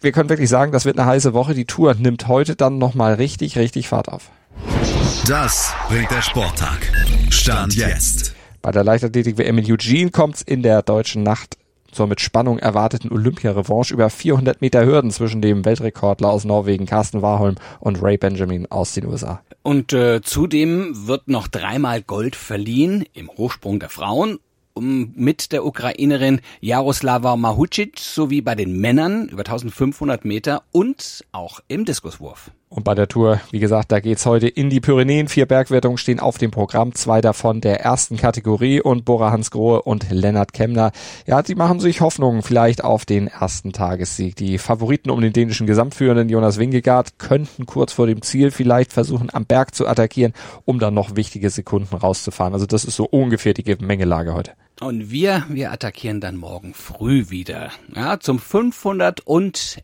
wir 0.00 0.12
können 0.12 0.30
wirklich 0.30 0.48
sagen, 0.48 0.72
das 0.72 0.86
wird 0.86 0.98
eine 0.98 1.08
heiße 1.08 1.34
Woche. 1.34 1.54
Die 1.54 1.66
Tour 1.66 1.94
nimmt 1.94 2.26
heute 2.26 2.56
dann 2.56 2.78
nochmal 2.78 3.14
richtig, 3.14 3.58
richtig 3.58 3.88
Fahrt 3.88 4.08
auf. 4.08 4.30
Das 5.28 5.72
bringt 5.88 6.10
der 6.10 6.22
Sporttag. 6.22 6.90
Stand 7.30 7.74
jetzt. 7.74 8.34
Bei 8.62 8.72
der 8.72 8.84
Leichtathletik-WM 8.84 9.58
in 9.58 9.72
Eugene 9.72 10.10
kommt's 10.10 10.42
in 10.42 10.62
der 10.62 10.82
deutschen 10.82 11.22
Nacht 11.22 11.56
zur 11.92 12.06
mit 12.06 12.20
Spannung 12.20 12.58
erwarteten 12.58 13.10
Olympia-Revanche 13.12 13.94
über 13.94 14.10
400 14.10 14.60
Meter 14.60 14.84
Hürden 14.84 15.10
zwischen 15.10 15.42
dem 15.42 15.64
Weltrekordler 15.64 16.30
aus 16.30 16.44
Norwegen 16.44 16.86
Carsten 16.86 17.22
Warholm 17.22 17.56
und 17.80 18.02
Ray 18.02 18.16
Benjamin 18.16 18.66
aus 18.70 18.94
den 18.94 19.06
USA. 19.06 19.42
Und 19.62 19.92
äh, 19.92 20.20
zudem 20.22 21.06
wird 21.06 21.28
noch 21.28 21.48
dreimal 21.48 22.02
Gold 22.02 22.36
verliehen 22.36 23.04
im 23.12 23.28
Hochsprung 23.28 23.78
der 23.80 23.90
Frauen 23.90 24.38
mit 24.78 25.52
der 25.52 25.64
Ukrainerin 25.66 26.40
Jaroslava 26.60 27.36
Mahucic 27.36 27.98
sowie 27.98 28.40
bei 28.40 28.54
den 28.54 28.80
Männern 28.80 29.28
über 29.28 29.40
1500 29.40 30.24
Meter 30.24 30.62
und 30.72 31.24
auch 31.32 31.60
im 31.68 31.84
Diskuswurf. 31.84 32.50
Und 32.72 32.84
bei 32.84 32.94
der 32.94 33.08
Tour, 33.08 33.40
wie 33.50 33.58
gesagt, 33.58 33.90
da 33.90 33.98
geht's 33.98 34.26
heute 34.26 34.46
in 34.46 34.70
die 34.70 34.78
Pyrenäen. 34.78 35.26
Vier 35.26 35.46
Bergwertungen 35.46 35.98
stehen 35.98 36.20
auf 36.20 36.38
dem 36.38 36.52
Programm, 36.52 36.94
zwei 36.94 37.20
davon 37.20 37.60
der 37.60 37.80
ersten 37.80 38.16
Kategorie 38.16 38.80
und 38.80 39.04
Bora 39.04 39.32
Hansgrohe 39.32 39.82
und 39.82 40.08
Lennart 40.12 40.52
Kemner. 40.52 40.92
Ja, 41.26 41.42
die 41.42 41.56
machen 41.56 41.80
sich 41.80 42.00
Hoffnungen 42.00 42.42
vielleicht 42.42 42.84
auf 42.84 43.04
den 43.04 43.26
ersten 43.26 43.72
Tagessieg. 43.72 44.36
Die 44.36 44.56
Favoriten 44.58 45.10
um 45.10 45.20
den 45.20 45.32
dänischen 45.32 45.66
Gesamtführenden 45.66 46.28
Jonas 46.28 46.60
Wingegaard 46.60 47.18
könnten 47.18 47.66
kurz 47.66 47.92
vor 47.92 48.06
dem 48.06 48.22
Ziel 48.22 48.52
vielleicht 48.52 48.92
versuchen, 48.92 49.30
am 49.32 49.46
Berg 49.46 49.74
zu 49.74 49.88
attackieren, 49.88 50.32
um 50.64 50.78
dann 50.78 50.94
noch 50.94 51.16
wichtige 51.16 51.50
Sekunden 51.50 51.96
rauszufahren. 51.96 52.54
Also 52.54 52.66
das 52.66 52.84
ist 52.84 52.94
so 52.94 53.04
ungefähr 53.04 53.52
die 53.52 53.64
Mengelage 53.80 54.32
heute. 54.32 54.52
Und 54.80 55.10
wir, 55.10 55.44
wir 55.50 55.72
attackieren 55.72 56.20
dann 56.22 56.36
morgen 56.38 56.72
früh 56.72 57.28
wieder. 57.28 57.70
Ja, 57.94 58.18
zum 58.18 58.38
501. 58.38 59.78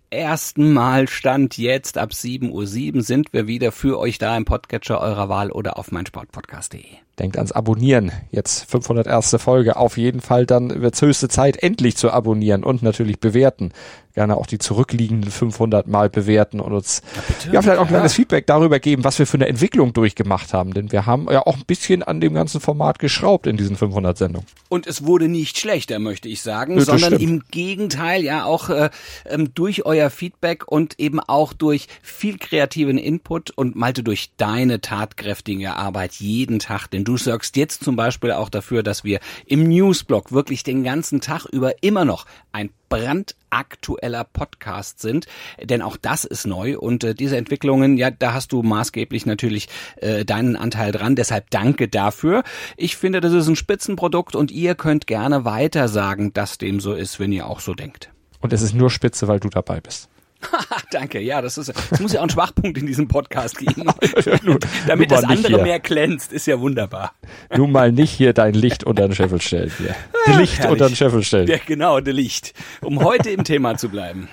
Mal 0.57 1.07
Stand 1.07 1.59
jetzt 1.59 1.99
ab 1.99 2.13
7.07 2.13 2.51
Uhr 2.95 3.03
sind 3.03 3.33
wir 3.35 3.47
wieder 3.47 3.73
für 3.73 3.99
euch 3.99 4.17
da 4.17 4.35
im 4.37 4.47
Podcatcher 4.47 4.99
eurer 5.01 5.29
Wahl 5.29 5.53
oder 5.53 5.79
auf 5.79 5.93
meinsportpodcast.de. 5.93 7.06
Denkt 7.19 7.39
ans 7.39 7.53
Abonnieren. 7.53 8.13
Jetzt 8.31 8.71
501. 8.71 9.37
Folge. 9.39 9.77
Auf 9.77 9.97
jeden 9.97 10.21
Fall 10.21 10.45
dann 10.45 10.83
wird's 10.83 11.01
höchste 11.01 11.29
Zeit, 11.29 11.63
endlich 11.63 11.97
zu 11.97 12.11
abonnieren 12.11 12.63
und 12.63 12.83
natürlich 12.83 13.21
bewerten. 13.21 13.73
Gerne 14.13 14.37
auch 14.37 14.47
die 14.47 14.59
zurückliegenden 14.59 15.31
500 15.31 15.87
Mal 15.87 16.09
bewerten 16.09 16.59
und 16.59 16.73
uns 16.73 17.03
ja, 17.45 17.53
ja 17.53 17.63
vielleicht 17.63 17.79
auch 17.79 17.83
ein 17.83 17.89
kleines 17.89 18.13
ja. 18.13 18.17
Feedback 18.17 18.47
darüber 18.47 18.81
geben, 18.81 19.05
was 19.05 19.19
wir 19.19 19.27
für 19.27 19.37
eine 19.37 19.47
Entwicklung 19.47 19.93
durchgemacht 19.93 20.55
haben. 20.55 20.73
Denn 20.73 20.91
wir 20.91 21.05
haben 21.05 21.27
ja 21.31 21.47
auch 21.47 21.57
ein 21.57 21.65
bisschen 21.67 22.03
an 22.03 22.21
dem 22.21 22.33
ganzen 22.33 22.61
Format 22.61 22.99
geschraubt 22.99 23.47
in 23.47 23.59
diesen 23.59 23.77
500 23.77 24.17
Sendungen. 24.17 24.47
Und 24.69 24.87
es 24.87 25.05
wurde 25.05 25.29
nicht 25.29 25.59
schlechter, 25.59 25.99
möchte 25.99 26.29
ich 26.29 26.43
sagen, 26.43 26.79
ja, 26.79 26.85
sondern 26.85 27.15
stimmt. 27.15 27.23
im 27.23 27.43
Gegenteil 27.51 28.25
ja 28.25 28.45
auch 28.45 28.71
äh, 28.71 28.91
ähm, 29.27 29.53
durch 29.55 29.85
euer 29.85 30.09
Feedback 30.09 30.67
und 30.67 30.99
eben 30.99 31.21
auch 31.21 31.53
durch 31.53 31.87
viel 32.03 32.39
kreativen 32.39 32.97
Input 32.97 33.51
und 33.51 33.77
Malte 33.77 34.03
durch 34.03 34.31
deine 34.39 34.81
tatkräftige 34.81 35.75
Arbeit 35.75 36.15
jeden 36.15 36.59
Tag, 36.59 36.89
denn 36.89 37.06
du 37.07 37.17
sorgst 37.17 37.57
jetzt 37.57 37.85
zum 37.85 37.97
Beispiel 37.97 38.33
auch 38.33 38.49
dafür, 38.49 38.83
dass 38.83 39.05
wir 39.05 39.21
im 39.47 39.69
Newsblog 39.69 40.33
wirklich 40.33 40.63
den 40.63 40.85
ganzen 40.85 41.21
Tag 41.21 41.47
über 41.47 41.83
immer 41.83 42.05
noch 42.05 42.27
ein 42.53 42.71
brandaktueller 42.89 44.25
Podcast 44.25 45.01
sind, 45.01 45.27
denn 45.61 45.83
auch 45.83 45.97
das 45.97 46.25
ist 46.25 46.47
neu 46.47 46.79
und 46.79 47.05
äh, 47.05 47.15
diese 47.15 47.37
Entwicklungen, 47.37 47.97
ja, 47.97 48.11
da 48.11 48.33
hast 48.33 48.53
du 48.53 48.63
maßgeblich 48.63 49.27
natürlich 49.27 49.69
äh, 49.97 50.25
deinen 50.25 50.57
Anteil 50.57 50.93
dran, 50.93 51.17
deshalb 51.17 51.51
danke 51.51 51.89
dafür. 51.89 52.43
Ich 52.77 52.97
finde, 52.97 53.21
das 53.21 53.33
ist 53.33 53.49
ein 53.49 53.57
Spitzenprodukt 53.57 54.37
und 54.37 54.51
ihr 54.51 54.75
könnt 54.75 55.07
gerne 55.07 55.45
weiter 55.45 55.89
sagen, 55.89 56.33
dass 56.33 56.59
dem 56.59 56.81
so 56.81 56.95
ist, 56.95 57.19
wenn 57.19 57.33
ihr 57.33 57.47
auch 57.47 57.61
so 57.61 57.75
denkt. 57.75 58.11
Und 58.41 58.53
es 58.53 58.63
ist 58.63 58.75
nur 58.75 58.91
spitze, 58.91 59.27
weil 59.29 59.41
du 59.41 59.49
dabei 59.49 59.81
bist. 59.81 60.09
Danke, 60.91 61.21
ja, 61.21 61.43
das 61.43 61.59
ist, 61.59 61.73
es 61.91 62.01
muss 62.01 62.13
ja 62.13 62.21
auch 62.21 62.25
ein 62.25 62.31
Schwachpunkt 62.31 62.79
in 62.79 62.87
diesem 62.87 63.09
Podcast 63.09 63.59
geben. 63.59 63.85
nun, 64.43 64.59
Damit 64.87 65.11
das 65.11 65.25
andere 65.25 65.55
hier. 65.55 65.63
mehr 65.63 65.81
glänzt, 65.81 66.33
ist 66.33 66.47
ja 66.47 66.61
wunderbar. 66.61 67.13
Nun 67.57 67.73
mal 67.73 67.93
nicht 67.93 68.11
hier 68.11 68.33
dein 68.33 68.55
Licht 68.55 68.85
unter 68.85 69.09
den 69.09 69.15
Scheffel 69.15 69.41
stellen 69.41 69.73
hier. 69.79 69.95
Ah, 70.27 70.39
Licht 70.39 70.59
herrlich. 70.59 70.73
unter 70.73 70.89
den 70.89 70.97
Scheffel 70.97 71.23
stellen. 71.23 71.49
Ja, 71.49 71.57
genau, 71.65 72.01
der 72.01 72.15
Licht. 72.15 72.55
Um 72.83 73.03
heute 73.03 73.31
im 73.31 73.45
Thema 73.45 73.77
zu 73.77 73.89
bleiben. 73.89 74.29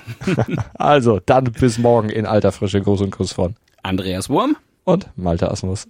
also, 0.75 1.20
dann 1.25 1.46
bis 1.46 1.77
morgen 1.77 2.10
in 2.10 2.25
alter 2.25 2.51
Frische. 2.51 2.82
Gruß 2.82 3.01
und 3.01 3.12
Kuss 3.12 3.32
von 3.34 3.55
Andreas 3.82 4.29
Wurm 4.29 4.58
und 4.84 5.08
Malte 5.15 5.50
Asmus. 5.50 5.88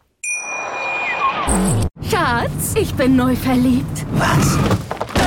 Schatz, 2.10 2.75
ich 2.75 2.94
bin 2.94 3.15
neu 3.15 3.36
verliebt. 3.36 4.06
Was? 4.13 4.58